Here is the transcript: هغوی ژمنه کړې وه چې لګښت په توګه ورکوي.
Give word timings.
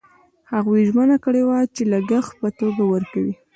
هغوی 0.53 0.81
ژمنه 0.89 1.17
کړې 1.23 1.41
وه 1.47 1.59
چې 1.75 1.81
لګښت 1.93 2.31
په 2.41 2.49
توګه 2.59 2.83
ورکوي. 2.93 3.33